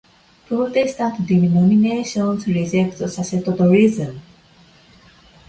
Protestant 0.47 1.27
denominations 1.27 2.47
reject 2.47 2.97
"sacerdotalism". 2.97 4.19